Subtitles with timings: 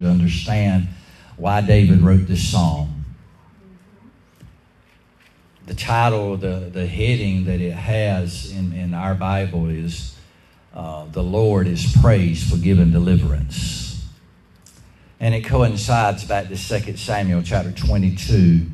[0.00, 0.86] to understand
[1.36, 3.04] why David wrote this psalm.
[5.66, 10.16] The title, the, the heading that it has in, in our Bible is
[10.72, 14.06] uh, The Lord is Praised for Giving Deliverance.
[15.18, 18.66] And it coincides back to 2 Samuel chapter 22,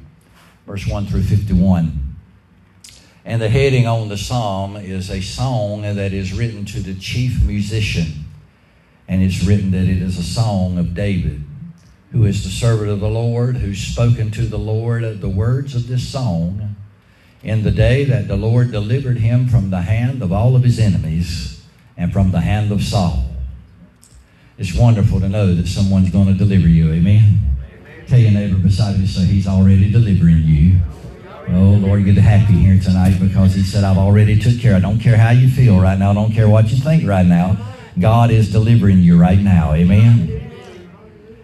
[0.67, 2.17] verse 1 through 51.
[3.25, 7.43] And the heading on the psalm is a song that is written to the chief
[7.43, 8.24] musician.
[9.09, 11.43] And it's written that it is a song of David,
[12.12, 15.75] who is the servant of the Lord, who's spoken to the Lord of the words
[15.75, 16.76] of this song
[17.43, 20.79] in the day that the Lord delivered him from the hand of all of his
[20.79, 21.62] enemies
[21.96, 23.25] and from the hand of Saul.
[24.57, 26.93] It's wonderful to know that someone's going to deliver you.
[26.93, 27.40] Amen.
[27.59, 28.07] Amen.
[28.07, 30.81] Tell your neighbor beside you, so he's already delivering you.
[31.48, 34.75] Oh, Lord, get happy here tonight because He said, I've already took care.
[34.75, 36.11] I don't care how you feel right now.
[36.11, 37.56] I don't care what you think right now.
[37.98, 39.72] God is delivering you right now.
[39.72, 40.53] Amen.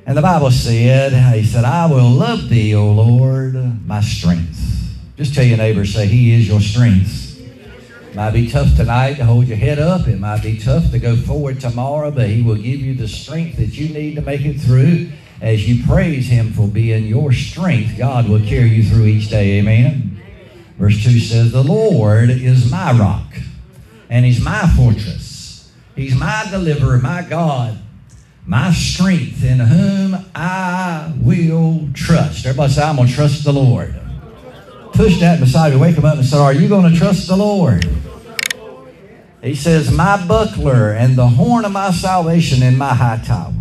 [0.06, 4.58] And the Bible said, He said, I will love thee, O Lord, my strength.
[5.16, 7.26] Just tell your neighbor, say, He is your strength.
[8.14, 10.08] Might be tough tonight to hold your head up.
[10.08, 13.56] It might be tough to go forward tomorrow, but He will give you the strength
[13.58, 17.96] that you need to make it through as you praise Him for being your strength,
[17.96, 19.58] God will carry you through each day.
[19.58, 20.20] Amen.
[20.78, 23.32] Verse 2 says, The Lord is my rock,
[24.08, 25.29] and He's my fortress.
[26.00, 27.78] He's my deliverer, my God,
[28.46, 32.46] my strength, in whom I will trust.
[32.46, 33.94] Everybody say, I'm going to trust the Lord.
[34.94, 35.78] Push that beside you.
[35.78, 37.86] Wake him up and say, Are you going to trust the Lord?
[39.42, 43.52] He says, My buckler and the horn of my salvation in my high tower.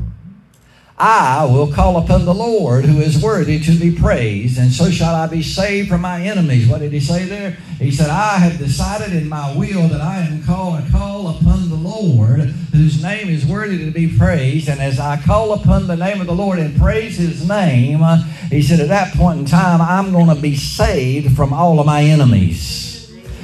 [1.02, 5.16] I will call upon the Lord who is worthy to be praised, and so shall
[5.16, 6.67] I be saved from my enemies.
[6.67, 7.52] What did he say there?
[7.80, 11.70] He said, I have decided in my will that I am called to call upon
[11.70, 12.42] the Lord
[12.73, 14.67] whose name is worthy to be praised.
[14.67, 18.03] And as I call upon the name of the Lord and praise his name,
[18.50, 21.86] he said, at that point in time, I'm going to be saved from all of
[21.86, 22.88] my enemies.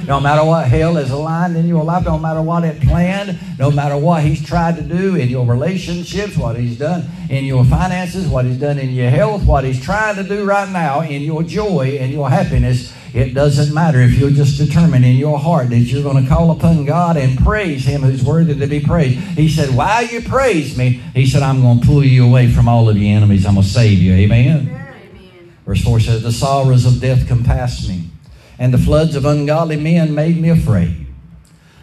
[0.06, 3.72] No matter what hell has aligned in your life, no matter what it planned, no
[3.72, 8.28] matter what he's tried to do in your relationships, what he's done in your finances,
[8.28, 11.42] what he's done in your health, what he's trying to do right now in your
[11.42, 15.78] joy and your happiness, it doesn't matter if you're just determined in your heart that
[15.78, 19.18] you're going to call upon God and praise Him who's worthy to be praised.
[19.18, 22.68] He said, While you praise me, He said, I'm going to pull you away from
[22.68, 23.46] all of your enemies.
[23.46, 24.12] I'm going to save you.
[24.12, 24.68] Amen.
[24.68, 25.56] Amen.
[25.64, 28.10] Verse 4 says, The sorrows of death compassed me
[28.58, 31.06] and the floods of ungodly men made me afraid.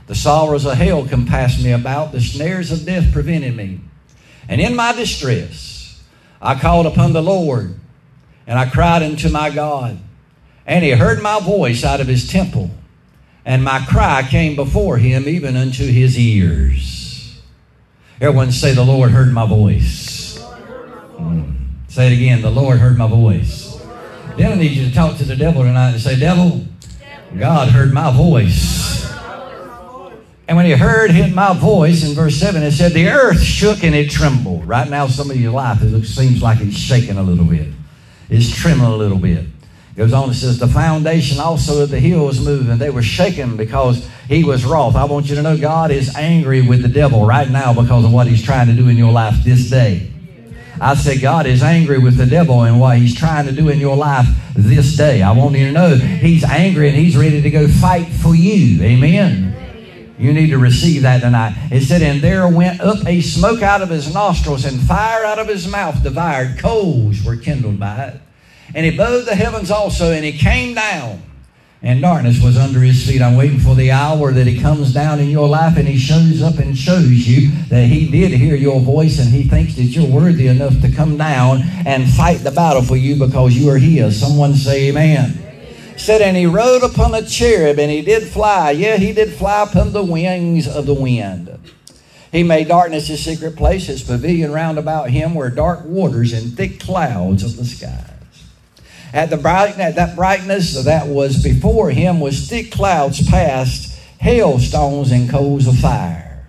[0.07, 3.79] The sorrows of hell compassed me about, the snares of death prevented me.
[4.49, 6.03] And in my distress,
[6.41, 7.75] I called upon the Lord,
[8.45, 9.97] and I cried unto my God.
[10.65, 12.71] And he heard my voice out of his temple,
[13.45, 17.41] and my cry came before him even unto his ears.
[18.19, 20.39] Everyone say, The Lord heard my voice.
[21.17, 21.55] Mm.
[21.89, 23.62] Say it again, the Lord heard my voice.
[24.37, 26.65] Then I need you to talk to the devil tonight and say, Devil,
[27.37, 29.03] God heard my voice.
[30.47, 33.83] And when he heard hit my voice in verse 7, it said, The earth shook
[33.83, 34.67] and it trembled.
[34.67, 37.67] Right now, some of your life, it seems like it's shaking a little bit.
[38.29, 39.39] It's trembling a little bit.
[39.39, 42.77] It goes on, it says, The foundation also of the hill was moving.
[42.77, 44.95] They were shaken because he was wroth.
[44.95, 48.11] I want you to know God is angry with the devil right now because of
[48.11, 50.12] what he's trying to do in your life this day.
[50.83, 53.79] I said, God is angry with the devil and what he's trying to do in
[53.79, 55.21] your life this day.
[55.21, 58.83] I want you to know he's angry and he's ready to go fight for you.
[58.83, 59.53] Amen.
[60.19, 61.55] You need to receive that tonight.
[61.71, 65.39] It said, And there went up a smoke out of his nostrils, and fire out
[65.39, 66.59] of his mouth devoured.
[66.59, 68.21] Coals were kindled by it.
[68.75, 71.21] And he bowed the heavens also, and he came down
[71.83, 73.21] and darkness was under his feet.
[73.21, 76.41] I'm waiting for the hour that he comes down in your life and he shows
[76.41, 80.09] up and shows you that he did hear your voice and he thinks that you're
[80.09, 84.17] worthy enough to come down and fight the battle for you because you are his.
[84.17, 85.39] Someone say amen.
[85.97, 88.71] Said, and he rode upon a cherub and he did fly.
[88.71, 91.59] Yeah, he did fly upon the wings of the wind.
[92.31, 93.87] He made darkness his secret place.
[93.87, 98.12] His pavilion round about him were dark waters and thick clouds of the sky.
[99.13, 105.11] At the bright, at that brightness that was before him was thick clouds past, hailstones
[105.11, 106.47] and coals of fire.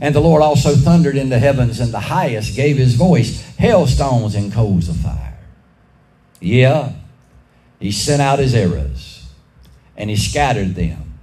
[0.00, 4.36] And the Lord also thundered in the heavens, and the highest gave his voice, hailstones
[4.36, 5.38] and coals of fire.
[6.40, 6.92] Yeah,
[7.80, 9.26] he sent out his arrows,
[9.96, 11.18] and he scattered them,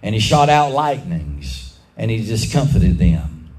[0.00, 3.50] and he shot out lightnings, and he discomfited them.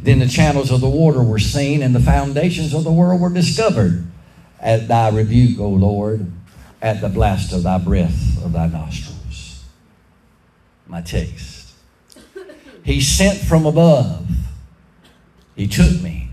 [0.00, 3.28] Then the channels of the water were seen, and the foundations of the world were
[3.28, 4.06] discovered
[4.62, 6.30] at thy rebuke, O Lord,
[6.80, 9.64] at the blast of thy breath of thy nostrils.
[10.86, 11.74] My text.
[12.84, 14.26] He sent from above.
[15.56, 16.30] He took me.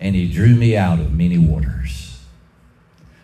[0.00, 2.18] and he drew me out of many waters.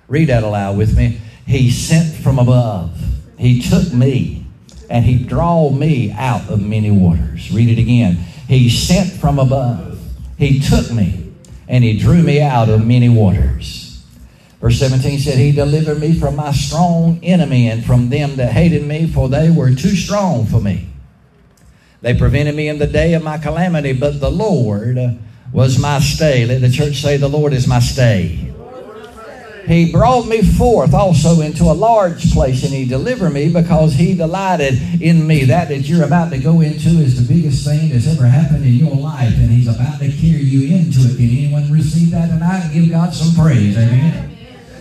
[0.08, 1.20] Read that aloud with me.
[1.46, 3.00] He sent from above.
[3.38, 4.46] He took me
[4.90, 7.50] and he drawed me out of many waters.
[7.50, 8.16] Read it again.
[8.46, 9.98] He sent from above.
[10.36, 11.32] He took me
[11.66, 13.85] and he drew me out of many waters.
[14.60, 18.86] Verse 17 said, He delivered me from my strong enemy and from them that hated
[18.86, 20.88] me, for they were too strong for me.
[22.00, 24.98] They prevented me in the day of my calamity, but the Lord
[25.52, 26.46] was my stay.
[26.46, 28.52] Let the church say, The Lord is my stay.
[29.66, 34.14] He brought me forth also into a large place and he delivered me because he
[34.14, 35.42] delighted in me.
[35.42, 38.74] That that you're about to go into is the biggest thing that's ever happened in
[38.74, 41.16] your life and he's about to carry you into it.
[41.16, 42.70] Can anyone receive that tonight?
[42.72, 43.76] Give God some praise.
[43.76, 44.35] Amen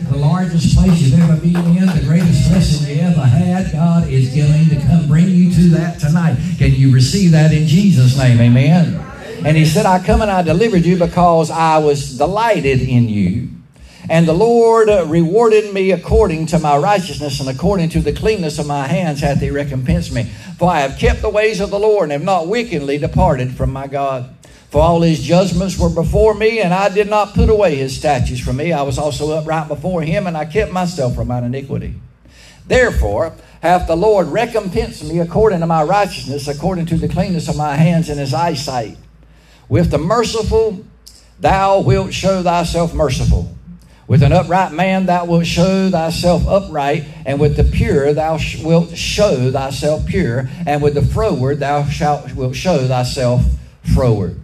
[0.09, 4.33] the largest place you've ever been in, the greatest blessing you ever had, God is
[4.35, 6.37] going to come bring you to that tonight.
[6.57, 8.39] Can you receive that in Jesus' name?
[8.39, 9.01] Amen.
[9.45, 13.49] And he said, I come and I delivered you because I was delighted in you.
[14.09, 18.67] And the Lord rewarded me according to my righteousness and according to the cleanness of
[18.67, 20.23] my hands hath he recompensed me.
[20.57, 23.71] For I have kept the ways of the Lord and have not wickedly departed from
[23.71, 24.34] my God.
[24.75, 28.41] For all his judgments were before me, and I did not put away his statutes
[28.41, 28.73] from me.
[28.73, 31.93] I was also upright before him, and I kept myself from mine iniquity.
[32.67, 33.31] Therefore
[33.61, 37.77] hath the Lord recompensed me according to my righteousness, according to the cleanness of my
[37.77, 38.97] hands in his eyesight.
[39.69, 40.83] With the merciful
[41.39, 43.55] thou wilt show thyself merciful.
[44.07, 48.97] With an upright man thou wilt show thyself upright, and with the pure thou wilt
[48.97, 53.45] show thyself pure, and with the froward thou shalt wilt show thyself
[53.93, 54.41] froward.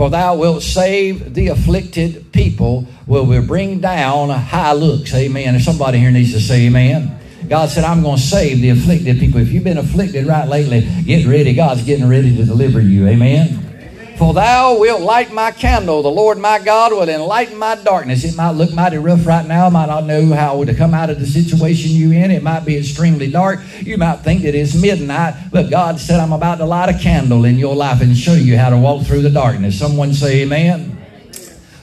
[0.00, 5.12] For thou wilt save the afflicted people, will we bring down high looks.
[5.12, 5.54] Amen.
[5.54, 7.20] If somebody here needs to say amen.
[7.50, 9.42] God said, I'm going to save the afflicted people.
[9.42, 11.52] If you've been afflicted right lately, get ready.
[11.52, 13.08] God's getting ready to deliver you.
[13.08, 13.69] Amen.
[14.20, 16.02] For thou wilt light my candle.
[16.02, 18.22] The Lord my God will enlighten my darkness.
[18.22, 19.64] It might look mighty rough right now.
[19.64, 22.30] I might not know how to come out of the situation you're in.
[22.30, 23.60] It might be extremely dark.
[23.80, 27.46] You might think that it's midnight, but God said, I'm about to light a candle
[27.46, 29.78] in your life and show you how to walk through the darkness.
[29.78, 30.98] Someone say, Amen.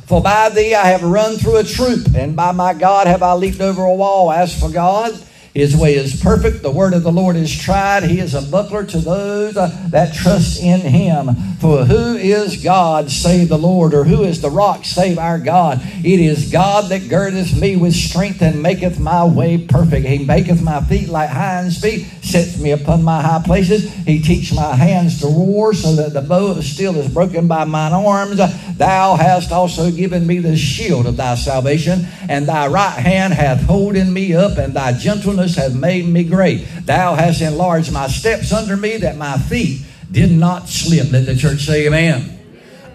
[0.05, 3.33] For by thee I have run through a troop, and by my God have I
[3.33, 4.31] leaped over a wall.
[4.31, 5.11] As for God,
[5.57, 6.61] his way is perfect.
[6.61, 8.03] The word of the Lord is tried.
[8.03, 11.33] He is a buckler to those uh, that trust in him.
[11.59, 15.81] For who is God save the Lord, or who is the rock save our God?
[15.83, 20.05] It is God that girdeth me with strength and maketh my way perfect.
[20.05, 23.91] He maketh my feet like hinds' feet, sets me upon my high places.
[24.05, 27.65] He teach my hands to war, so that the bow of steel is broken by
[27.65, 28.37] mine arms.
[28.77, 33.63] Thou hast also given me the shield of thy salvation, and thy right hand hath
[33.63, 36.67] holden me up, and thy gentleness hath made me great.
[36.85, 41.11] Thou hast enlarged my steps under me, that my feet did not slip.
[41.11, 42.33] Let the church say amen.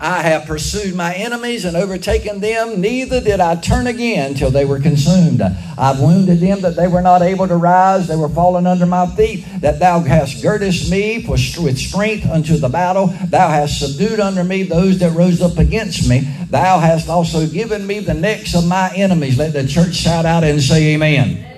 [0.04, 4.64] I have pursued my enemies and overtaken them, neither did I turn again till they
[4.64, 5.40] were consumed.
[5.78, 9.06] I've wounded them that they were not able to rise, they were fallen under my
[9.14, 13.14] feet, that thou hast girdest me with strength unto the battle.
[13.28, 16.26] Thou hast subdued under me those that rose up against me.
[16.50, 19.38] Thou hast also given me the necks of my enemies.
[19.38, 21.51] Let the church shout out and say amen.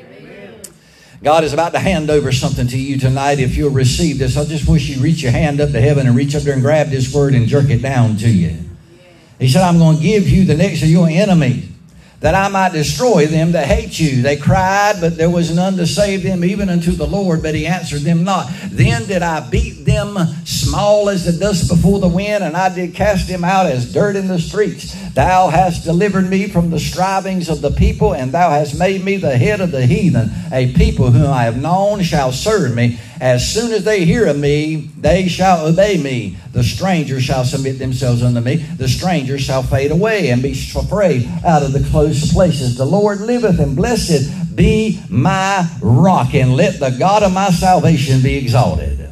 [1.24, 3.40] God is about to hand over something to you tonight.
[3.40, 6.14] If you'll receive this, I just wish you reach your hand up to heaven and
[6.14, 8.58] reach up there and grab this word and jerk it down to you.
[9.38, 11.73] He said, I'm going to give you the next of your enemies
[12.24, 14.22] that I might destroy them that hate you.
[14.22, 17.66] They cried, but there was none to save them, even unto the Lord, but he
[17.66, 18.50] answered them not.
[18.70, 22.94] Then did I beat them small as the dust before the wind, and I did
[22.94, 24.96] cast them out as dirt in the streets.
[25.12, 29.18] Thou hast delivered me from the strivings of the people, and thou hast made me
[29.18, 30.30] the head of the heathen.
[30.50, 32.98] A people whom I have known shall serve me.
[33.24, 36.36] As soon as they hear of me, they shall obey me.
[36.52, 38.56] The strangers shall submit themselves unto me.
[38.56, 42.76] The strangers shall fade away and be afraid out of the close places.
[42.76, 48.20] The Lord liveth, and blessed be my rock, and let the God of my salvation
[48.20, 49.10] be exalted.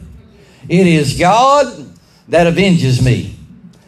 [0.68, 1.96] It is God
[2.28, 3.34] that avenges me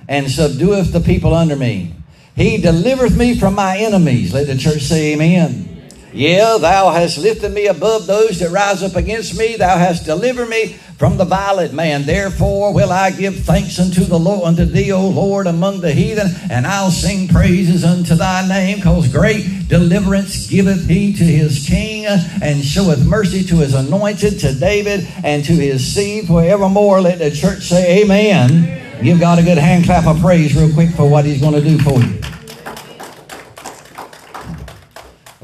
[0.09, 1.95] and subdueth the people under me.
[2.35, 4.33] He delivereth me from my enemies.
[4.33, 5.74] Let the church say amen.
[6.15, 9.57] Yeah, thou hast lifted me above those that rise up against me.
[9.57, 12.05] Thou hast delivered me from the violent man.
[12.05, 16.29] Therefore will I give thanks unto the Lord, unto thee, O Lord, among the heathen,
[16.49, 22.07] and I'll sing praises unto thy name, cause great deliverance giveth he to his king,
[22.07, 27.01] and showeth mercy to his anointed, to David, and to his seed forevermore.
[27.01, 28.51] Let the church say amen.
[28.53, 29.03] amen.
[29.03, 31.61] Give God a good hand clap of praise real quick for what He's going to
[31.61, 32.34] do for you.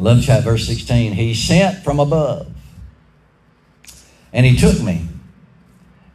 [0.00, 1.12] Love chat verse 16.
[1.12, 2.50] He sent from above,
[4.32, 5.06] and He took me,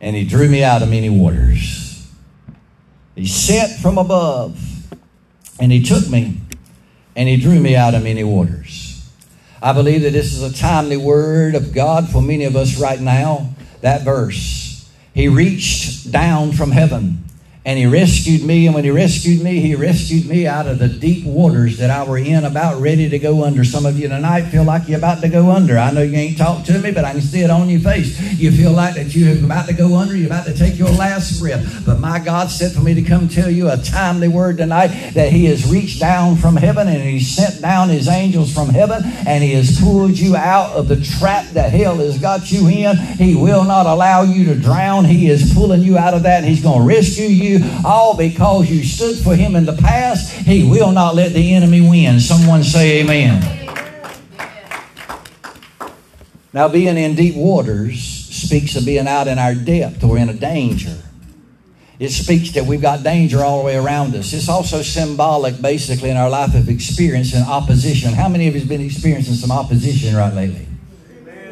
[0.02, 1.86] and He drew me out of many waters.
[3.16, 4.60] He sent from above,
[5.60, 6.42] And he took me
[7.16, 9.10] and he drew me out of many waters.
[9.62, 13.00] I believe that this is a timely word of God for many of us right
[13.00, 13.56] now.
[13.82, 14.92] That verse.
[15.14, 17.24] He reached down from heaven
[17.66, 18.68] and he rescued me.
[18.68, 22.04] And when he rescued me, he rescued me out of the deep waters that I
[22.04, 23.64] were in, about ready to go under.
[23.64, 25.78] Some of you tonight feel like you're about to go under.
[25.78, 28.22] I know you ain't talked to me, but I can see it on your face.
[28.34, 30.16] You feel like that you're about to go under.
[30.16, 31.84] You're about to take your last breath.
[31.86, 35.32] But my God said for me to come tell you a timely word tonight that
[35.32, 39.44] he has reached down from heaven and he sent down his angels from heaven and
[39.44, 42.96] he has pulled you out of the trap that hell has got you in.
[42.96, 45.06] He will not allow you to drown.
[45.06, 47.55] He is pulling you out of that and he's going to rescue you
[47.86, 50.32] all because you stood for him in the past.
[50.32, 52.20] He will not let the enemy win.
[52.20, 53.66] Someone say amen.
[56.54, 60.34] Now, being in deep waters speaks of being out in our depth or in a
[60.34, 60.96] danger.
[62.00, 64.34] It speaks that we've got danger all the way around us.
[64.34, 68.14] It's also symbolic, basically, in our life of experiencing opposition.
[68.14, 70.68] How many of you have been experiencing some opposition right lately?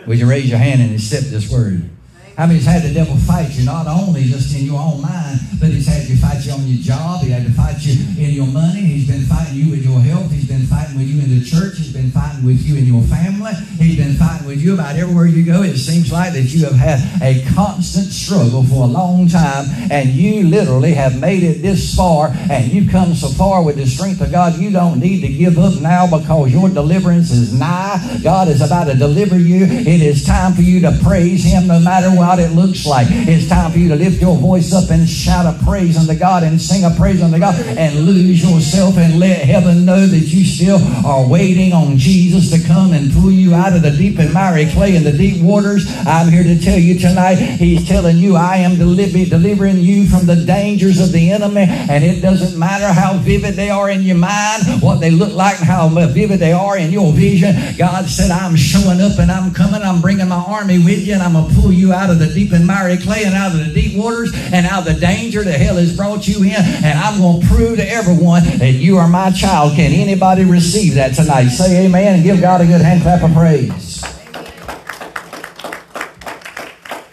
[0.06, 1.90] Would you raise your hand and accept this word?
[2.36, 5.70] How many's had the devil fight you, not only just in your own mind, but
[5.70, 8.48] he's had to fight you on your job, he had to fight you in your
[8.48, 11.46] money, he's been fighting you with your health, he's been fighting with you in the
[11.46, 14.96] church, he's been fighting with you in your family, he's been fighting with you about
[14.96, 15.62] everywhere you go.
[15.62, 20.10] It seems like that you have had a constant struggle for a long time, and
[20.10, 24.22] you literally have made it this far, and you've come so far with the strength
[24.22, 28.02] of God, you don't need to give up now because your deliverance is nigh.
[28.24, 29.66] God is about to deliver you.
[29.66, 33.08] It is time for you to praise him no matter what what it looks like.
[33.10, 36.44] It's time for you to lift your voice up and shout a praise unto God
[36.44, 40.46] and sing a praise unto God and lose yourself and let heaven know that you
[40.46, 44.34] still are waiting on Jesus to come and pull you out of the deep and
[44.34, 45.86] miry clay and the deep waters.
[46.08, 50.38] I'm here to tell you tonight, He's telling you, I am delivering you from the
[50.38, 54.82] dangers of the enemy, and it doesn't matter how vivid they are in your mind,
[54.82, 57.54] what they look like, how vivid they are in your vision.
[57.78, 61.22] God said, I'm showing up and I'm coming, I'm bringing my army with you, and
[61.22, 63.52] I'm going to pull you out of of the deep and miry clay and out
[63.52, 66.54] of the deep waters and out of the danger that hell has brought you in.
[66.54, 69.76] And I'm going to prove to everyone that you are my child.
[69.76, 71.50] Can anybody receive that tonight?
[71.50, 74.04] Say amen and give God a good hand clap of praise.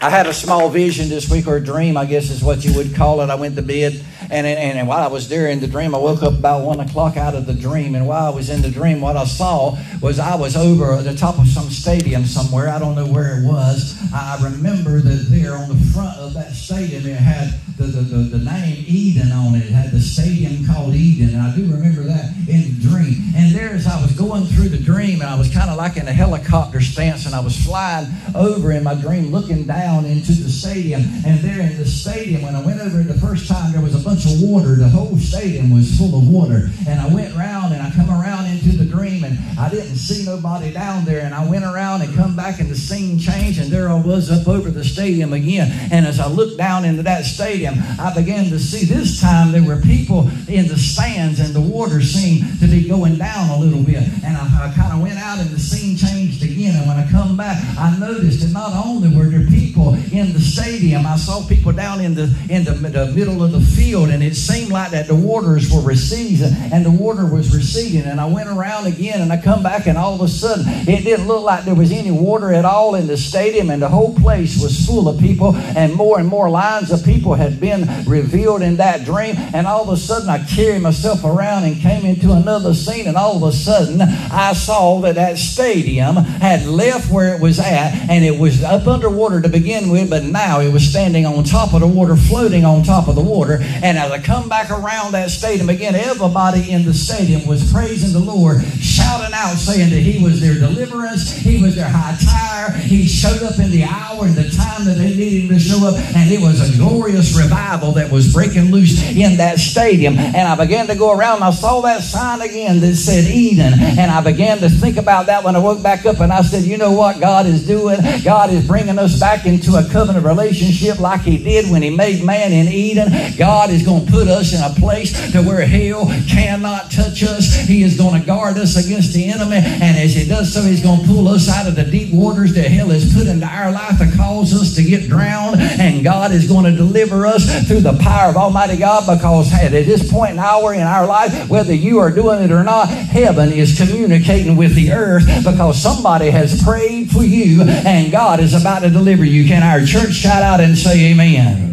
[0.01, 2.75] I had a small vision this week, or a dream, I guess is what you
[2.75, 3.29] would call it.
[3.29, 5.97] I went to bed and, and, and while I was there in the dream, I
[5.97, 7.95] woke up about one o'clock out of the dream.
[7.95, 11.13] And while I was in the dream, what I saw was I was over the
[11.13, 12.69] top of some stadium somewhere.
[12.69, 13.99] I don't know where it was.
[14.13, 18.37] I remember that there on the front of that stadium, it had the, the, the,
[18.37, 19.65] the name Eden on it.
[19.65, 21.33] It had the stadium called Eden.
[21.33, 23.33] And I do remember that in the dream.
[23.35, 25.97] And there, as I was going through the dream, and I was kind of like
[25.97, 30.33] in a helicopter stance, and I was flying over in my dream, looking down into
[30.33, 31.01] the stadium.
[31.25, 33.95] And there in the stadium, when I went over it the first time, there was
[33.95, 34.75] a bunch of water.
[34.75, 36.69] The whole stadium was full of water.
[36.87, 40.25] And I went around and I come around into the dream and I didn't see
[40.25, 41.21] nobody down there.
[41.21, 44.29] And I went around and come back and the scene changed and there I was
[44.29, 45.89] up over the stadium again.
[45.91, 49.63] And as I looked down into that stadium, I began to see this time there
[49.63, 53.83] were people in the stands and the water seemed to be going down a little
[53.83, 54.03] bit.
[54.23, 56.75] And I, I kind of went out and the scene changed again.
[56.75, 60.39] And when I come back, I noticed that not only were there people in the
[60.39, 64.21] stadium, I saw people down in the in the, the middle of the field and
[64.23, 68.25] it seemed like that the waters were receding and the water was receding and I
[68.25, 71.43] went around again and I come back and all of a sudden it didn't look
[71.43, 74.85] like there was any water at all in the stadium and the whole place was
[74.85, 79.05] full of people and more and more lines of people had been revealed in that
[79.05, 83.07] dream and all of a sudden I carried myself around and came into another scene
[83.07, 87.59] and all of a sudden I saw that that stadium had left where it was
[87.59, 91.43] at and it was up underwater to begin with but now it was standing on
[91.43, 94.71] top of the water floating on top of the water and as I come back
[94.71, 99.89] around that stadium again, everybody in the stadium was praising the Lord, shouting out, saying
[99.91, 103.83] that He was their deliverance, He was their high tower, He showed up in the
[103.83, 106.77] hour and the time that they needed Him to show up, and it was a
[106.77, 110.17] glorious revival that was breaking loose in that stadium.
[110.17, 113.73] And I began to go around, and I saw that sign again that said Eden,
[113.79, 116.63] and I began to think about that when I woke back up, and I said,
[116.63, 117.99] you know what God is doing?
[118.23, 122.23] God is bringing us back into a covenant relationship like He did when He made
[122.23, 123.37] man in Eden.
[123.37, 127.55] God is going to put us in a place to where hell cannot touch us.
[127.67, 129.57] He is going to guard us against the enemy.
[129.57, 132.53] And as he does so, he's going to pull us out of the deep waters
[132.53, 135.59] that hell has put into our life to cause us to get drowned.
[135.59, 139.71] And God is going to deliver us through the power of Almighty God because at
[139.71, 143.51] this point in hour in our life, whether you are doing it or not, heaven
[143.51, 148.81] is communicating with the earth because somebody has prayed for you and God is about
[148.81, 149.47] to deliver you.
[149.47, 151.70] Can our church shout out and say amen?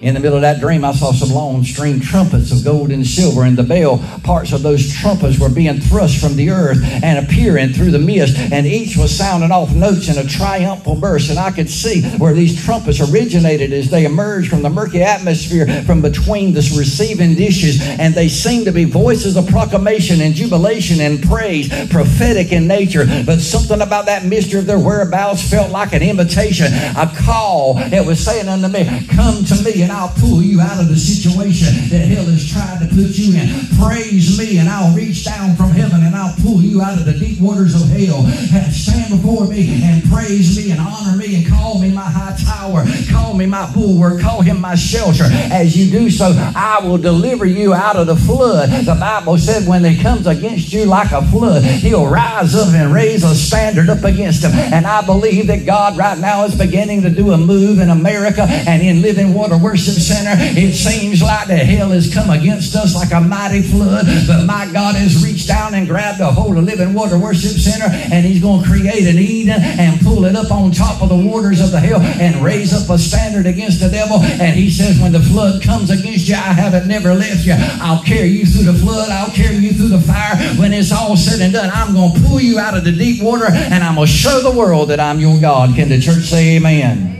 [0.00, 3.06] In the middle of that dream, I saw some long string trumpets of gold and
[3.06, 7.22] silver, and the bell parts of those trumpets were being thrust from the earth and
[7.22, 11.28] appearing through the mist, and each was sounding off notes in a triumphal burst.
[11.28, 15.66] And I could see where these trumpets originated as they emerged from the murky atmosphere
[15.82, 21.00] from between the receiving dishes, and they seemed to be voices of proclamation and jubilation
[21.00, 23.04] and praise, prophetic in nature.
[23.26, 28.06] But something about that mystery of their whereabouts felt like an invitation, a call that
[28.06, 31.90] was saying unto me, Come to me and I'll pull you out of the situation
[31.90, 33.50] that hell has tried to put you in.
[33.74, 37.14] Praise me and I'll reach down from heaven and I'll pull you out of the
[37.14, 38.22] deep waters of hell.
[38.54, 42.38] And stand before me and praise me and honor me and call me my high
[42.38, 42.84] tower.
[43.10, 44.20] Call me my bulwark.
[44.20, 45.24] Call him my shelter.
[45.26, 48.70] As you do so, I will deliver you out of the flood.
[48.70, 52.94] The Bible said when he comes against you like a flood, he'll rise up and
[52.94, 54.52] raise a standard up against him.
[54.52, 58.42] And I believe that God right now is beginning to do a move in America
[58.48, 60.36] and in Living Water Worship Center.
[60.60, 64.70] It seems like the hell has come against us like a mighty flood, but my
[64.70, 68.42] God has reached down and grabbed a hold of Living Water Worship Center, and He's
[68.42, 71.70] going to create an Eden and pull it up on top of the waters of
[71.70, 74.18] the hell and raise up a standard against the devil.
[74.20, 77.54] And He says, when the flood comes against you, I haven't never left you.
[77.56, 79.08] I'll carry you through the flood.
[79.08, 80.36] I'll carry you through the fire.
[80.60, 83.22] When it's all said and done, I'm going to pull you out of the deep
[83.22, 85.74] water, and I'm going to show the world that I'm your God.
[85.74, 87.19] Can the church say Amen?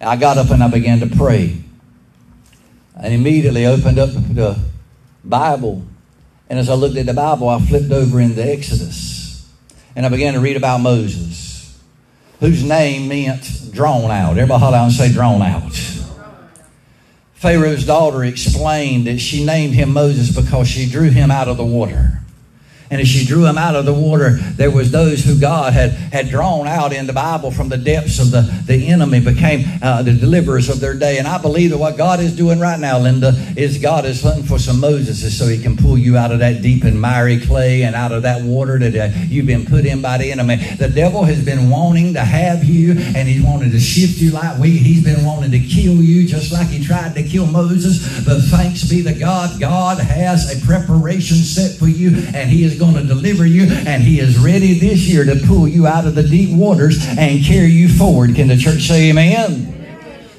[0.00, 1.62] I got up and I began to pray.
[2.98, 4.58] And immediately opened up the
[5.24, 5.84] Bible.
[6.48, 9.50] And as I looked at the Bible, I flipped over into Exodus.
[9.94, 11.78] And I began to read about Moses,
[12.40, 14.32] whose name meant drawn out.
[14.32, 15.72] Everybody holler out and say drawn out.
[17.34, 21.64] Pharaoh's daughter explained that she named him Moses because she drew him out of the
[21.64, 22.20] water.
[22.90, 25.90] And as she drew him out of the water, there was those who God had,
[25.90, 30.02] had drawn out in the Bible from the depths of the, the enemy became uh,
[30.02, 31.18] the deliverers of their day.
[31.18, 34.44] And I believe that what God is doing right now, Linda, is God is hunting
[34.44, 37.82] for some Moseses so he can pull you out of that deep and miry clay
[37.82, 40.56] and out of that water that uh, you've been put in by the enemy.
[40.56, 44.58] The devil has been wanting to have you and he's wanted to shift you like
[44.58, 44.70] we.
[44.70, 48.24] He's been wanting to kill you just like he tried to kill Moses.
[48.24, 52.75] But thanks be to God, God has a preparation set for you and he is
[52.78, 56.14] going to deliver you, and He is ready this year to pull you out of
[56.14, 58.34] the deep waters and carry you forward.
[58.34, 59.75] Can the church say amen?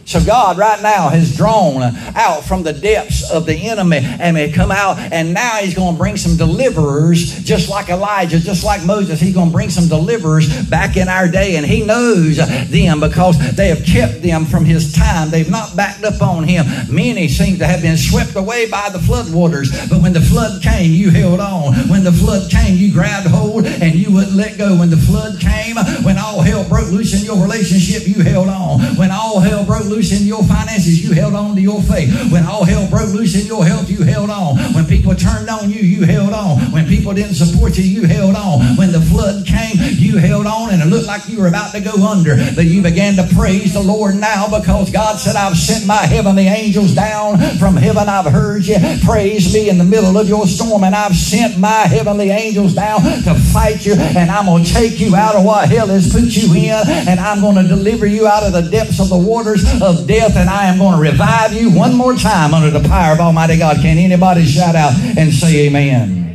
[0.08, 1.84] So God right now has drawn
[2.16, 5.96] out from the depths of the enemy and may come out and now he's going
[5.96, 9.20] to bring some deliverers just like Elijah, just like Moses.
[9.20, 13.38] He's going to bring some deliverers back in our day and he knows them because
[13.58, 15.30] they have kept them from his time.
[15.30, 16.66] They've not backed up on him.
[16.90, 20.64] Many seem to have been swept away by the flood waters, but when the flood
[20.64, 21.74] came, you held on.
[21.90, 24.74] When the flood came, you grabbed hold and you wouldn't let go.
[24.80, 28.80] When the flood came, when all hell broke loose in your relationship, you held on.
[28.96, 32.14] When all hell broke loose loose in your finances, you held on to your faith.
[32.32, 34.56] When all hell broke loose in your health, you held on.
[34.76, 36.72] When people turned on you, you held on.
[36.72, 38.78] When people didn't support you, you held on.
[38.78, 41.82] When the flood came, you held on and it looked like you were about to
[41.82, 42.36] go under.
[42.54, 46.46] But you began to praise the Lord now because God said, I've sent my heavenly
[46.46, 48.08] angels down from heaven.
[48.08, 48.78] I've heard you.
[49.04, 50.84] Praise me in the middle of your storm.
[50.84, 53.96] And I've sent my heavenly angels down to fight you.
[53.96, 56.88] And I'm going to take you out of what hell has put you in.
[57.10, 60.36] And I'm going to deliver you out of the depths of the waters of death,
[60.36, 63.58] and I am going to revive you one more time under the power of Almighty
[63.58, 63.78] God.
[63.78, 66.26] Can anybody shout out and say amen?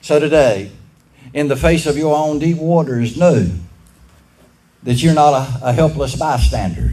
[0.00, 0.70] So today,
[1.34, 3.50] in the face of your own deep waters, know
[4.84, 6.92] that you're not a, a helpless bystander.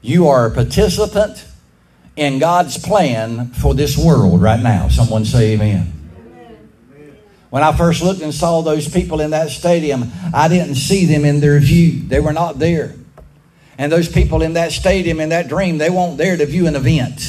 [0.00, 1.46] You are a participant
[2.16, 4.88] in God's plan for this world right now.
[4.88, 5.92] Someone say amen.
[7.50, 11.26] When I first looked and saw those people in that stadium, I didn't see them
[11.26, 12.00] in their view.
[12.00, 12.94] They were not there.
[13.82, 16.76] And those people in that stadium, in that dream, they weren't there to view an
[16.76, 17.20] event.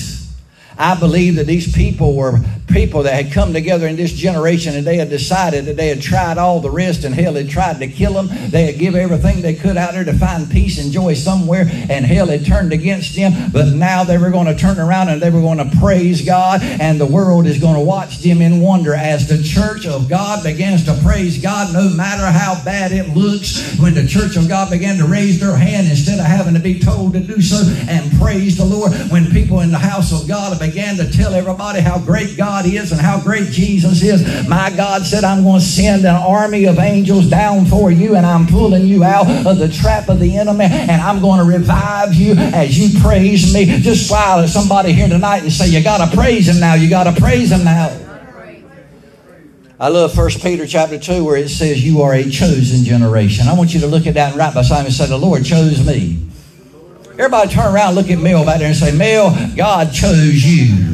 [0.78, 2.42] I believe that these people were
[2.74, 6.02] people that had come together in this generation and they had decided that they had
[6.02, 8.28] tried all the rest and hell had tried to kill them.
[8.50, 12.06] They had give everything they could out there to find peace and joy somewhere and
[12.06, 13.52] hell had turned against them.
[13.52, 16.62] But now they were going to turn around and they were going to praise God
[16.64, 20.44] and the world is going to watch them in wonder as the church of God
[20.44, 23.78] begins to praise God no matter how bad it looks.
[23.80, 26.80] When the church of God began to raise their hand instead of having to be
[26.80, 28.92] told to do so and praise the Lord.
[29.12, 32.74] When people in the house of God began to tell everybody how great God God
[32.74, 34.48] is and how great Jesus is.
[34.48, 38.26] My God said, I'm going to send an army of angels down for you and
[38.26, 42.14] I'm pulling you out of the trap of the enemy and I'm going to revive
[42.14, 43.66] you as you praise me.
[43.66, 46.76] Just smile at somebody here tonight and say, You got to praise him now.
[46.76, 48.00] You got to praise him now.
[49.80, 53.48] I love 1 Peter chapter 2 where it says, You are a chosen generation.
[53.48, 55.44] I want you to look at that and right beside me and say, The Lord
[55.44, 56.30] chose me.
[57.14, 60.93] Everybody turn around, look at Mel back there and say, Mel, God chose you.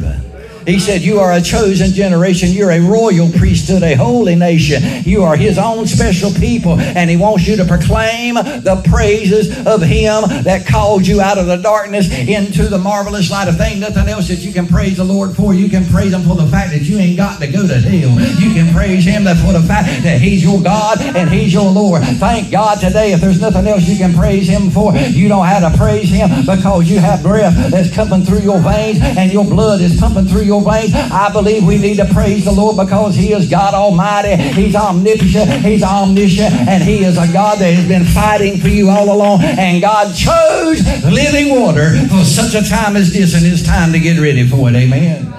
[0.70, 2.50] He said, You are a chosen generation.
[2.50, 4.82] You're a royal priesthood, a holy nation.
[5.04, 6.78] You are His own special people.
[6.78, 11.46] And He wants you to proclaim the praises of Him that called you out of
[11.46, 13.80] the darkness into the marvelous light of things.
[13.80, 15.54] Nothing else that you can praise the Lord for.
[15.54, 18.20] You can praise Him for the fact that you ain't got to go to hell.
[18.38, 22.02] You can praise Him for the fact that He's your God and He's your Lord.
[22.02, 25.68] Thank God today, if there's nothing else you can praise Him for, you know how
[25.68, 29.80] to praise Him because you have breath that's coming through your veins and your blood
[29.80, 33.48] is pumping through your I believe we need to praise the Lord because He is
[33.48, 34.36] God Almighty.
[34.36, 35.50] He's omnipotent.
[35.64, 36.52] He's omniscient.
[36.52, 39.42] And He is a God that has been fighting for you all along.
[39.42, 43.98] And God chose living water for such a time as this, and it's time to
[43.98, 44.76] get ready for it.
[44.76, 45.34] Amen.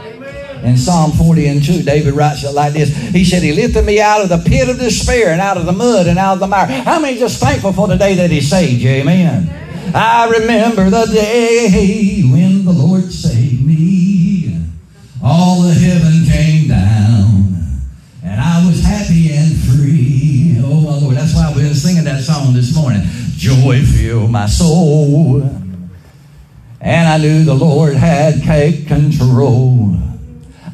[0.64, 2.96] In Psalm 40 and 2, David writes it like this.
[2.96, 5.72] He said, He lifted me out of the pit of despair and out of the
[5.72, 6.68] mud and out of the mire.
[6.68, 8.90] How many just thankful for the day that He saved you?
[8.90, 9.50] Amen.
[9.96, 13.41] I remember the day when the Lord saved.
[15.24, 17.82] All of heaven came down,
[18.24, 20.58] and I was happy and free.
[20.64, 21.16] Oh, my Lord.
[21.16, 23.02] That's why we've been singing that song this morning.
[23.36, 25.42] Joy filled my soul.
[26.82, 29.96] And I knew the Lord had take control.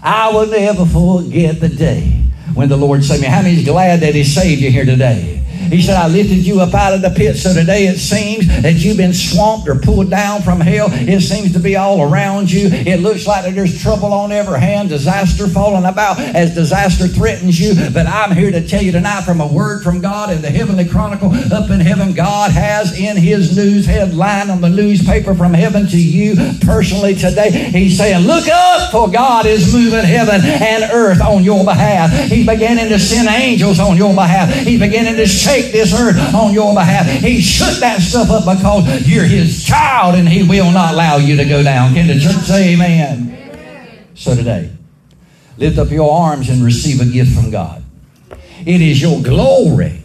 [0.02, 3.28] I will never forget the day when the Lord saved me.
[3.28, 5.37] How many is glad that He saved you here today?
[5.70, 7.38] He said, I lifted you up out of the pit.
[7.38, 10.88] So today it seems that you've been swamped or pulled down from hell.
[10.92, 12.70] It seems to be all around you.
[12.72, 17.74] It looks like there's trouble on every hand, disaster falling about as disaster threatens you.
[17.92, 20.88] But I'm here to tell you tonight from a word from God in the Heavenly
[20.88, 25.88] Chronicle up in heaven, God has in his news headline on the newspaper from heaven
[25.88, 27.52] to you personally today.
[27.52, 32.12] He's saying, Look up, for God is moving heaven and earth on your behalf.
[32.30, 34.54] He's beginning to send angels on your behalf.
[34.54, 35.28] He's beginning to
[35.58, 37.08] shake this earth on your behalf.
[37.08, 41.36] He shook that stuff up because you're his child and he will not allow you
[41.38, 41.94] to go down.
[41.94, 43.38] Can the church say amen?
[43.54, 44.08] amen.
[44.16, 44.72] So today,
[45.58, 47.84] lift up your arms and receive a gift from God.
[48.66, 50.04] It is your glory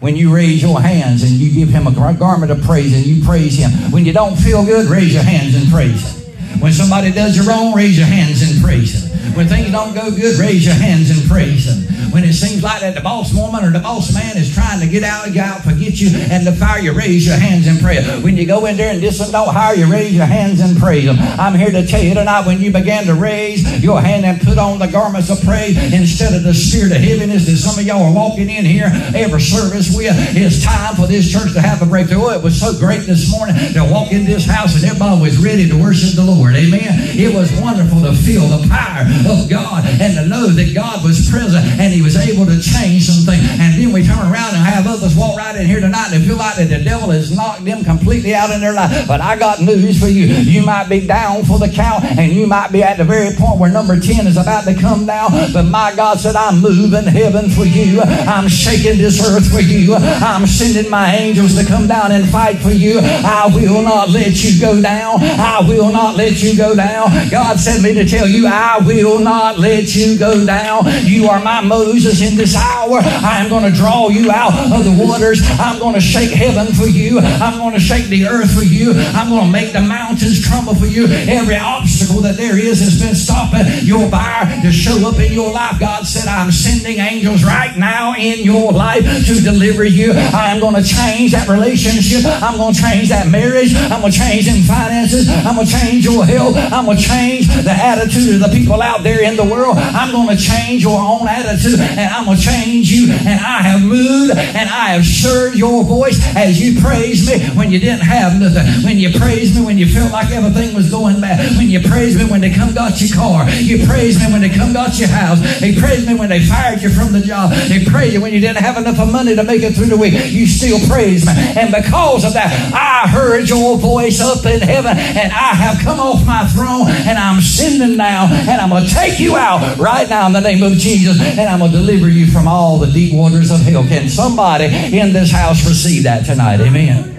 [0.00, 3.24] when you raise your hands and you give him a garment of praise and you
[3.24, 3.70] praise him.
[3.92, 6.60] When you don't feel good, raise your hands and praise him.
[6.60, 9.09] When somebody does you wrong, raise your hands and praise him.
[9.34, 12.80] When things don't go good, raise your hands and praise him when it seems like
[12.80, 15.62] that the boss woman or the boss man is trying to get out, get out,
[15.62, 18.02] forget you, and to fire you, raise your hands and pray.
[18.20, 20.76] When you go in there and this one don't hire you, raise your hands and
[20.76, 21.16] praise them.
[21.38, 24.58] I'm here to tell you tonight when you began to raise your hand and put
[24.58, 28.02] on the garments of praise instead of the spirit of heaviness that some of y'all
[28.02, 31.86] are walking in here every service with, it's time for this church to have a
[31.86, 32.22] breakthrough.
[32.22, 35.38] Oh, it was so great this morning to walk in this house and everybody was
[35.38, 36.54] ready to worship the Lord.
[36.56, 36.90] Amen.
[37.14, 41.28] It was wonderful to feel the power of God and to know that God was
[41.28, 43.40] present and He was able to change something.
[43.60, 46.36] And then we turn around and have others walk right in here tonight and feel
[46.36, 49.06] like that the devil has knocked them completely out in their life.
[49.06, 50.26] But I got news for you.
[50.26, 53.58] You might be down for the count and you might be at the very point
[53.58, 55.30] where number 10 is about to come down.
[55.52, 58.00] But my God said, I'm moving heaven for you.
[58.00, 59.94] I'm shaking this earth for you.
[59.94, 63.00] I'm sending my angels to come down and fight for you.
[63.02, 65.18] I will not let you go down.
[65.20, 67.10] I will not let you go down.
[67.30, 70.84] God sent me to tell you, I will not let you go down.
[71.04, 74.84] You are my Moses, in this hour, I am going to draw you out of
[74.84, 75.40] the waters.
[75.58, 77.18] I'm going to shake heaven for you.
[77.18, 78.92] I'm going to shake the earth for you.
[78.96, 81.06] I'm going to make the mountains tremble for you.
[81.06, 85.52] Every obstacle that there is has been stopping your fire to show up in your
[85.52, 85.78] life.
[85.78, 90.12] God said, I'm sending angels right now in your life to deliver you.
[90.12, 92.26] I'm going to change that relationship.
[92.26, 93.74] I'm going to change that marriage.
[93.74, 95.28] I'm going to change in finances.
[95.28, 96.56] I'm going to change your health.
[96.56, 99.78] I'm going to change the attitude of the people out there in the world.
[99.78, 103.12] I'm going to change your own attitude and I'm going to change you.
[103.12, 107.70] And I have moved and I have heard your voice as you praise me when
[107.70, 108.84] you didn't have nothing.
[108.84, 111.56] When you praised me when you felt like everything was going bad.
[111.56, 113.46] When you praised me when they come got your car.
[113.50, 115.38] You praised me when they come got your house.
[115.60, 117.52] They praised me when they fired you from the job.
[117.68, 119.98] They praised you when you didn't have enough of money to make it through the
[119.98, 120.14] week.
[120.32, 121.34] You still praised me.
[121.36, 126.00] And because of that, I heard your voice up in heaven and I have come
[126.00, 130.08] off my throne and I'm sending now and I'm going to take you out right
[130.08, 132.90] now in the name of Jesus and I'm going to deliver you from all the
[132.90, 133.82] deep waters of hell.
[133.82, 134.64] Can somebody
[134.96, 136.60] in this house receive that tonight?
[136.60, 137.18] Amen.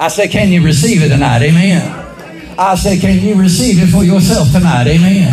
[0.00, 1.42] I say, can you receive it tonight?
[1.42, 1.97] Amen.
[2.60, 4.88] I say, can you receive it for yourself tonight?
[4.88, 5.32] Amen.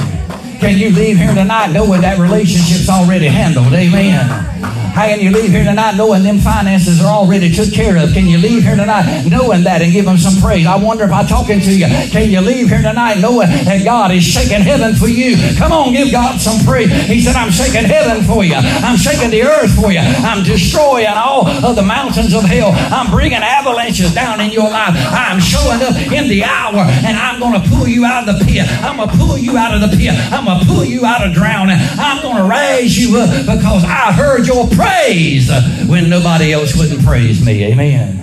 [0.60, 3.74] Can you leave here tonight knowing that relationship's already handled?
[3.74, 4.75] Amen.
[4.96, 8.14] How can you leave here tonight knowing them finances are already took care of?
[8.14, 10.66] Can you leave here tonight knowing that and give them some praise?
[10.66, 11.88] I wonder if I'm talking to you.
[12.16, 15.36] Can you leave here tonight knowing that God is shaking heaven for you?
[15.58, 16.88] Come on, give God some praise.
[17.12, 18.56] He said, I'm shaking heaven for you.
[18.56, 20.00] I'm shaking the earth for you.
[20.00, 22.72] I'm destroying all of the mountains of hell.
[22.72, 24.96] I'm bringing avalanches down in your life.
[24.96, 28.46] I'm showing up in the hour and I'm going to pull you out of the
[28.46, 28.64] pit.
[28.80, 30.16] I'm going to pull you out of the pit.
[30.32, 31.76] I'm going to pull you out of drowning.
[32.00, 35.50] I'm going to raise you up because I heard your praise
[35.88, 37.66] when nobody else wouldn't praise me.
[37.66, 38.22] Amen.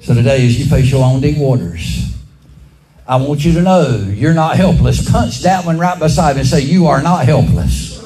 [0.00, 2.14] So today, as you face your own deep waters,
[3.06, 5.10] I want you to know you're not helpless.
[5.10, 7.98] Punch that one right beside me and say, You are not helpless.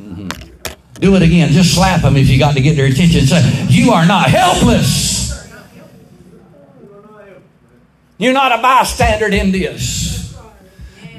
[0.00, 0.28] Mm-hmm.
[0.94, 1.50] Do it again.
[1.50, 3.26] Just slap them if you got to get their attention.
[3.26, 5.22] Say, You are not helpless.
[8.18, 10.36] You're not a bystander in this.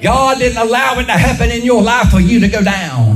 [0.01, 3.12] God didn't allow it to happen in your life for you to go down.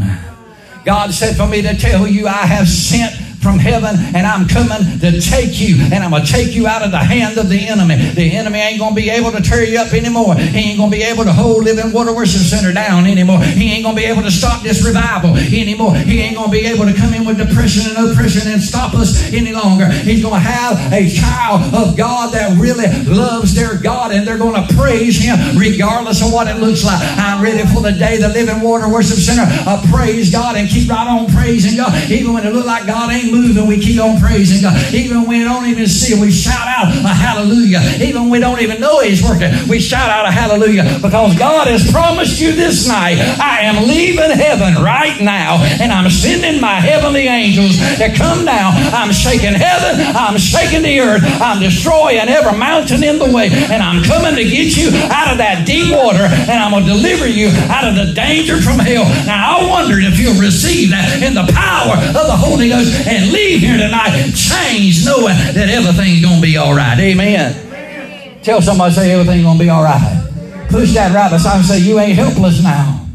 [0.88, 5.00] God said for me to tell you, I have sent from heaven and I'm coming
[5.00, 7.68] to take you and I'm going to take you out of the hand of the
[7.68, 7.96] enemy.
[7.96, 10.36] The enemy ain't going to be able to tear you up anymore.
[10.36, 13.40] He ain't going to be able to hold Living Water Worship Center down anymore.
[13.42, 15.96] He ain't going to be able to stop this revival anymore.
[15.96, 18.94] He ain't going to be able to come in with depression and oppression and stop
[18.96, 19.88] us any longer.
[19.88, 24.38] He's going to have a child of God that really loves their God and they're
[24.38, 27.00] going to praise Him regardless of what it looks like.
[27.18, 29.46] I'm ready for the day the Living Water Worship Center.
[29.46, 33.12] I praise God and keep right on praising God even when it look like God
[33.12, 34.78] ain't moving, we keep on praising God.
[34.94, 37.82] Even when we don't even see it, we shout out a hallelujah.
[38.02, 41.68] Even when we don't even know He's working, we shout out a hallelujah because God
[41.68, 46.80] has promised you this night, I am leaving heaven right now and I'm sending my
[46.80, 48.74] heavenly angels to come down.
[48.94, 53.82] I'm shaking heaven, I'm shaking the earth, I'm destroying every mountain in the way, and
[53.82, 57.28] I'm coming to get you out of that deep water and I'm going to deliver
[57.28, 59.06] you out of the danger from hell.
[59.26, 63.32] Now, I wondered if you'll receive that in the power of the Holy Ghost and
[63.32, 66.98] leave here tonight changed, knowing that everything's going to be all right.
[67.00, 67.56] Amen.
[67.68, 68.44] Amen.
[68.44, 70.24] Tell somebody, say everything's going to be all right.
[70.70, 73.07] Push that right beside and say, You ain't helpless now.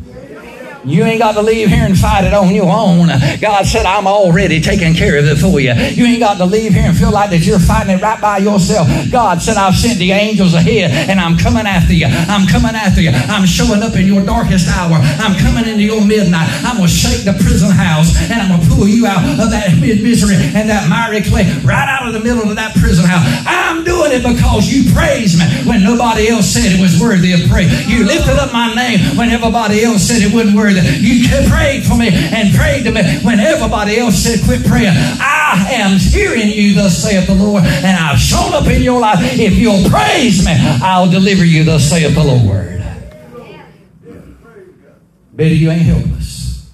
[0.84, 3.06] You ain't got to leave here and fight it on your own.
[3.38, 5.70] God said, I'm already taking care of it for you.
[5.94, 8.38] You ain't got to leave here and feel like that you're fighting it right by
[8.38, 8.88] yourself.
[9.10, 12.06] God said, I've sent the angels ahead and I'm coming after you.
[12.10, 13.10] I'm coming after you.
[13.14, 14.98] I'm showing up in your darkest hour.
[15.22, 16.50] I'm coming into your midnight.
[16.66, 19.54] I'm going to shake the prison house and I'm going to pull you out of
[19.54, 23.22] that misery and that miry clay right out of the middle of that prison house.
[23.46, 27.46] I'm doing it because you praised me when nobody else said it was worthy of
[27.46, 27.70] praise.
[27.86, 31.96] You lifted up my name when everybody else said it wasn't worthy you prayed for
[31.96, 34.92] me and prayed to me when everybody else said, quit praying.
[34.94, 39.18] I am hearing you, thus saith the Lord, and I've shown up in your life.
[39.20, 42.72] If you'll praise me, I'll deliver you, thus saith the Lord.
[45.32, 46.70] Betty, you ain't helpless.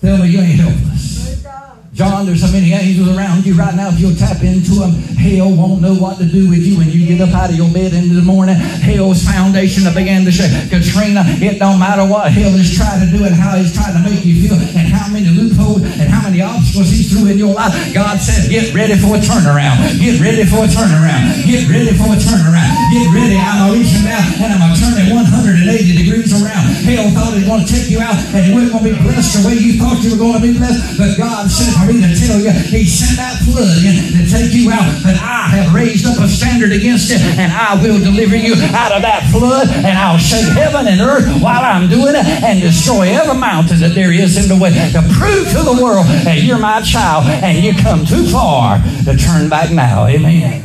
[0.00, 1.44] Tell me you ain't helpless.
[1.92, 3.88] John, there's so many angels around you right now.
[3.88, 6.75] If you'll tap into them, hell won't know what to do with you
[7.16, 8.56] when you get up out of your bed into the morning.
[8.56, 10.52] Hell's foundation began to shake.
[10.68, 14.02] Katrina, it don't matter what hell is trying to do and how he's trying to
[14.04, 17.54] make you feel and how many loopholes and how many obstacles he's threw in your
[17.54, 17.72] life.
[17.94, 19.80] God said, get ready for a turnaround.
[19.98, 21.46] Get ready for a turnaround.
[21.46, 22.72] Get ready for a turnaround.
[22.92, 23.36] Get ready.
[23.40, 26.64] I'm going to reach reaching out and I'm going to turn it 180 degrees around.
[26.84, 28.98] Hell thought it was going to take you out and it wasn't going to be
[29.00, 30.98] blessed the way you thought you were going to be blessed.
[30.98, 34.74] But God said, me to tell you, He sent that flood in to take you
[34.74, 34.84] out.
[35.06, 39.02] But I have raised up a standard against and I will deliver you out of
[39.02, 43.38] that flood, and I'll shake heaven and earth while I'm doing it and destroy every
[43.38, 46.80] mountain that there is in the way to prove to the world that you're my
[46.82, 50.06] child and you come too far to turn back now.
[50.06, 50.62] Amen.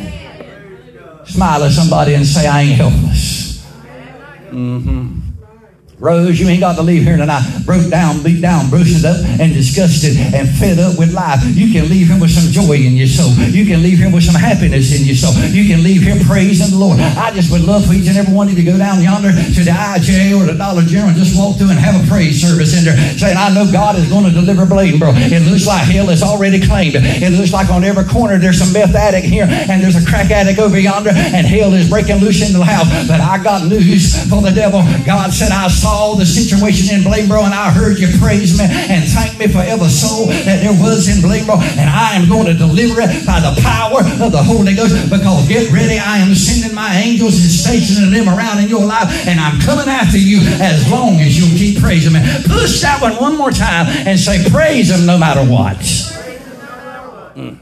[1.26, 3.66] Smile at somebody and say, I ain't helpless.
[4.50, 5.21] Mm-hmm.
[6.02, 9.54] Rose, you ain't got to leave here tonight broke down, beat down, bruised up, and
[9.54, 11.40] disgusted and fed up with life.
[11.56, 13.32] You can leave here with some joy in your soul.
[13.48, 15.32] You can leave here with some happiness in your soul.
[15.54, 17.00] You can leave here praising the Lord.
[17.00, 19.32] I just would love for each and every one of you to go down yonder
[19.32, 22.42] to the IJ or the Dollar General and just walk through and have a praise
[22.42, 25.14] service in there saying, I know God is going to deliver Bladenboro.
[25.16, 26.96] It looks like hell is already claimed.
[26.98, 30.32] It looks like on every corner there's some meth addict here and there's a crack
[30.32, 32.90] addict over yonder and hell is breaking loose in the house.
[33.08, 34.82] But I got news for the devil.
[35.06, 38.64] God said, I saw saw the situation in Bladenboro and I heard you praise me
[38.64, 41.60] and thank me for every soul that there was in Bladenboro.
[41.76, 45.44] And I am going to deliver it by the power of the Holy Ghost because
[45.52, 46.00] get ready.
[46.00, 49.90] I am sending my angels and stationing them around in your life and I'm coming
[49.92, 52.24] after you as long as you'll keep praising me.
[52.48, 55.76] Push that one one more time and say, praise him no matter what.
[57.36, 57.60] Mm.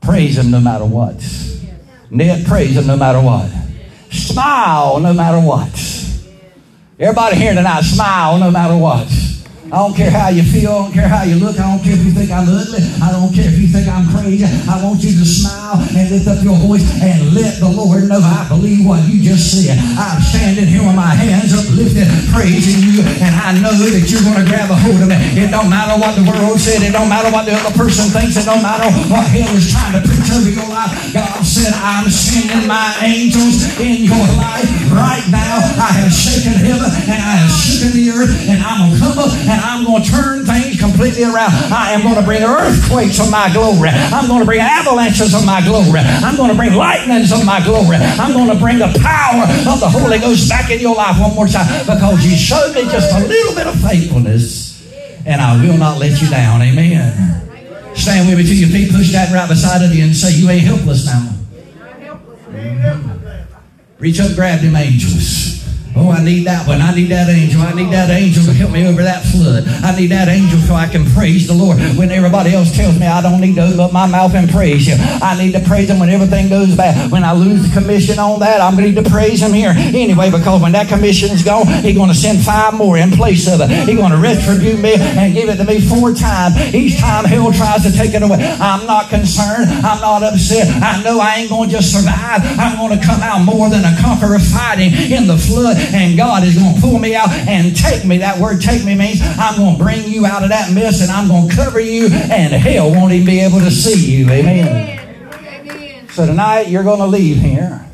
[0.00, 1.18] Praise him no matter what.
[2.10, 3.50] Ned, praise him no matter what.
[4.12, 5.93] Smile no matter what.
[6.96, 9.10] Everybody here tonight, smile no matter what.
[9.74, 10.70] I don't care how you feel.
[10.70, 11.58] I don't care how you look.
[11.58, 12.78] I don't care if you think I'm ugly.
[13.02, 14.46] I don't care if you think I'm crazy.
[14.46, 18.22] I want you to smile and lift up your voice and let the Lord know
[18.22, 19.74] I believe what you just said.
[19.98, 24.38] I'm standing here with my hands uplifted, praising you, and I know that you're going
[24.38, 25.18] to grab a hold of me.
[25.34, 26.78] It don't matter what the world said.
[26.86, 28.38] It don't matter what the other person thinks.
[28.38, 30.02] It don't matter what hell is trying to
[30.42, 30.90] your life.
[31.14, 35.62] God said, I'm sending my angels in your life right now.
[35.78, 39.18] I have shaken heaven and I have shaken the earth, and I'm going to come
[39.18, 41.54] up and I'm going to turn things completely around.
[41.70, 43.94] I am going to bring earthquakes of my glory.
[43.94, 46.02] I'm going to bring avalanches of my glory.
[46.02, 47.96] I'm going to bring lightnings of my glory.
[48.18, 51.34] I'm going to bring the power of the Holy Ghost back in your life one
[51.34, 54.74] more time because you showed me just a little bit of faithfulness
[55.26, 56.60] and I will not let you down.
[56.60, 57.43] Amen.
[57.94, 60.50] Stand with me to your feet, push that right beside of you and say, You
[60.50, 61.30] ain't helpless now.
[63.98, 65.53] Reach up, grab them angels.
[65.96, 66.80] Oh, I need that one.
[66.82, 67.62] I need that angel.
[67.62, 69.62] I need that angel to help me over that flood.
[69.68, 73.06] I need that angel so I can praise the Lord when everybody else tells me
[73.06, 74.98] I don't need to open up my mouth and praise Him.
[75.22, 77.12] I need to praise Him when everything goes bad.
[77.12, 79.70] When I lose the commission on that, I'm going to need to praise Him here
[79.70, 83.46] anyway because when that commission is gone, He's going to send five more in place
[83.46, 83.70] of it.
[83.86, 86.58] He's going to retribute me and give it to me four times.
[86.74, 89.70] Each time hell tries to take it away, I'm not concerned.
[89.86, 90.66] I'm not upset.
[90.82, 92.42] I know I ain't going to just survive.
[92.58, 96.44] I'm going to come out more than a conqueror fighting in the flood and God
[96.44, 98.18] is going to pull me out and take me.
[98.18, 101.10] That word take me means I'm going to bring you out of that mess and
[101.10, 104.30] I'm going to cover you and hell won't even be able to see you.
[104.30, 104.98] Amen.
[105.32, 106.08] Amen.
[106.08, 107.84] So tonight you're going to leave here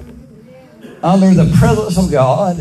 [1.02, 2.60] under the presence of God,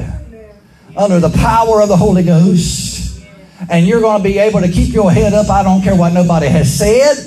[0.95, 3.21] under the power of the Holy Ghost,
[3.69, 5.49] and you're going to be able to keep your head up.
[5.49, 7.17] I don't care what nobody has said,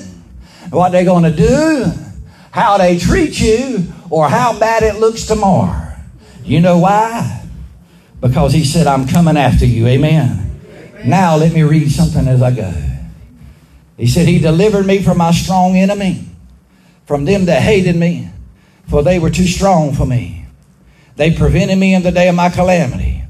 [0.70, 1.92] what they're going to do,
[2.50, 5.94] how they treat you, or how bad it looks tomorrow.
[6.44, 7.41] You know why?
[8.22, 9.86] Because he said, I'm coming after you.
[9.88, 10.60] Amen.
[10.94, 11.10] Amen.
[11.10, 12.72] Now let me read something as I go.
[13.98, 16.24] He said, He delivered me from my strong enemy,
[17.04, 18.30] from them that hated me,
[18.88, 20.46] for they were too strong for me.
[21.16, 23.24] They prevented me in the day of my calamity,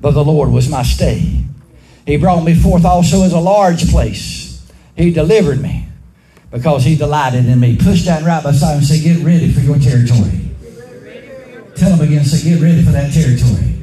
[0.00, 1.44] but the Lord was my stay.
[2.04, 4.68] He brought me forth also as a large place.
[4.96, 5.88] He delivered me
[6.50, 7.76] because he delighted in me.
[7.76, 10.50] Push that right beside him and say, Get ready for your territory.
[11.76, 13.77] Tell him again, say, Get ready for that territory.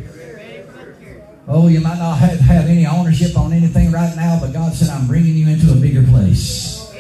[1.48, 4.90] Oh, you might not have, have any ownership on anything right now, but God said,
[4.90, 6.92] I'm bringing you into a bigger place.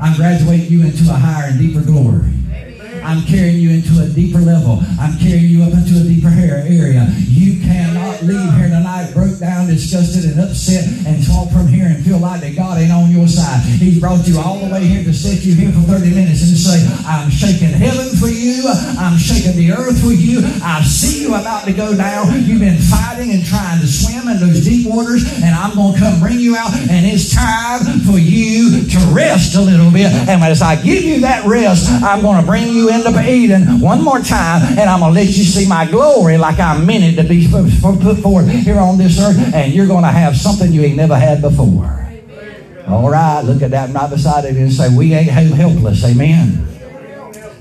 [0.00, 2.33] I'm graduating you into a higher and deeper glory.
[3.04, 4.80] I'm carrying you into a deeper level.
[4.98, 7.06] I'm carrying you up into a deeper area.
[7.28, 12.04] You cannot leave here tonight broke down, disgusted, and upset and talk from here and
[12.04, 13.60] feel like that God ain't on your side.
[13.60, 16.56] He brought you all the way here to set you here for 30 minutes and
[16.56, 18.64] say, I'm shaking heaven for you.
[18.98, 20.40] I'm shaking the earth for you.
[20.64, 22.32] I see you about to go down.
[22.44, 26.00] You've been fighting and trying to swim in those deep waters, and I'm going to
[26.00, 30.10] come bring you out, and it's time for you to rest a little bit.
[30.28, 34.02] And as I give you that rest, I'm going to bring you into Eden one
[34.02, 37.22] more time, and I'm going to let you see my glory like I meant it
[37.22, 40.82] to be put forth here on this earth, and you're going to have something you
[40.82, 42.04] ain't never had before.
[42.86, 46.04] All right, look at that right beside it and say, We ain't helpless.
[46.04, 46.66] Amen.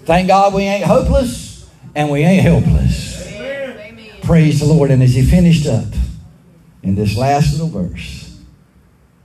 [0.06, 3.26] Thank God we ain't hopeless and we ain't helpless.
[3.28, 4.06] Amen.
[4.24, 4.92] Praise the Lord.
[4.92, 5.86] And as he finished up
[6.82, 8.38] in this last little verse,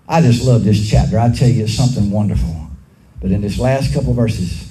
[0.08, 1.18] I just love this chapter.
[1.18, 2.68] I tell you, it's something wonderful.
[3.20, 4.67] But in this last couple verses,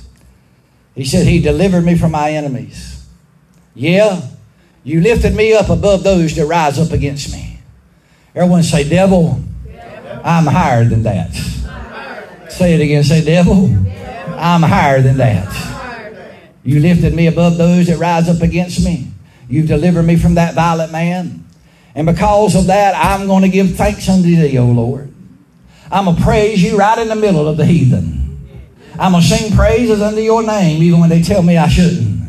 [0.98, 3.08] he said, He delivered me from my enemies.
[3.76, 4.20] Yeah,
[4.84, 7.60] you lifted me up above those that rise up against me.
[8.34, 9.40] Everyone say, Devil,
[10.24, 11.32] I'm higher than that.
[12.50, 13.04] Say it again.
[13.04, 13.66] Say, Devil,
[14.36, 15.54] I'm higher than that.
[16.64, 19.12] You lifted me above those that rise up against me.
[19.48, 21.46] You've delivered me from that violent man.
[21.94, 25.14] And because of that, I'm going to give thanks unto thee, O Lord.
[25.92, 28.17] I'm going to praise you right in the middle of the heathen.
[29.00, 32.22] I'm going to sing praises unto your name even when they tell me I shouldn't.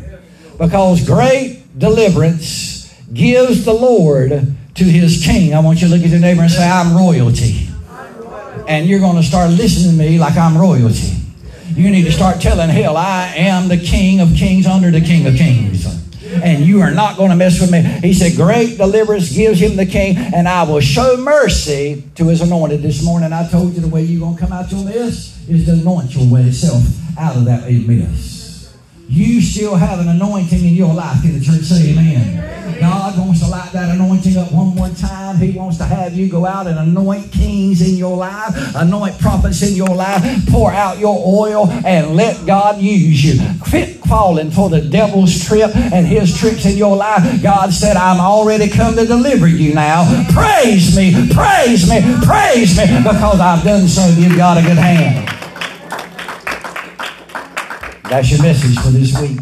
[0.57, 5.53] Because great deliverance gives the Lord to his king.
[5.53, 7.67] I want you to look at your neighbor and say, I'm royalty.
[8.67, 11.15] And you're going to start listening to me like I'm royalty.
[11.73, 15.25] You need to start telling hell, I am the king of kings under the king
[15.27, 15.98] of kings
[16.31, 17.81] and you are not going to mess with me.
[17.81, 22.41] He said, Great deliverance gives him the king, and I will show mercy to his
[22.41, 22.81] anointed.
[22.81, 25.65] This morning I told you the way you're going to come out your mess is
[25.65, 26.83] to anoint your way self
[27.17, 28.38] out of that mess.
[29.11, 31.23] You still have an anointing in your life.
[31.23, 32.79] Can the church say amen?
[32.79, 35.37] God wants to light that anointing up one more time.
[35.37, 39.63] He wants to have you go out and anoint kings in your life, anoint prophets
[39.63, 43.41] in your life, pour out your oil, and let God use you.
[43.59, 47.41] Quit falling for the devil's trip and his tricks in your life.
[47.41, 50.05] God said, I'm already come to deliver you now.
[50.31, 54.05] Praise me, praise me, praise me, because I've done so.
[54.09, 55.38] You've got a good hand.
[58.09, 59.39] That's your message for this week.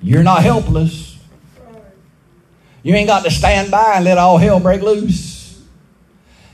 [0.00, 1.18] You're not helpless.
[2.84, 5.31] You ain't got to stand by and let all hell break loose.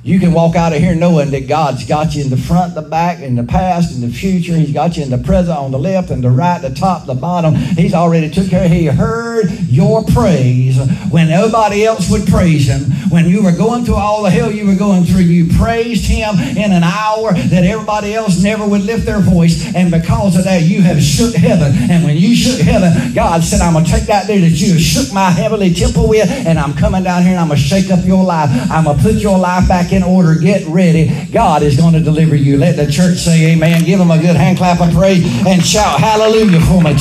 [0.04, 2.82] You can walk out of here knowing that God's got you in the front, the
[2.82, 4.54] back, in the past, in the future.
[4.54, 7.14] He's got you in the present, on the left, and the right, the top, the
[7.14, 7.56] bottom.
[7.56, 10.78] He's already took care of He heard your praise
[11.10, 12.92] when nobody else would praise Him.
[13.10, 16.36] When you were going through all the hell you were going through, you praised Him
[16.38, 19.74] in an hour that everybody else never would lift their voice.
[19.74, 21.72] And because of that, you have shook heaven.
[21.90, 24.78] And when you shook heaven, God said, I'm going to take that there that you
[24.78, 27.90] shook my heavenly temple with, and I'm coming down here and I'm going to shake
[27.90, 28.48] up your life.
[28.70, 30.34] I'm going to put your life back in order.
[30.34, 31.10] Get ready.
[31.32, 32.56] God is going to deliver you.
[32.56, 33.84] Let the church say amen.
[33.84, 36.94] Give him a good hand clap of praise and shout hallelujah for me.